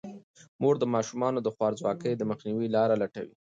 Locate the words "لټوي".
3.01-3.35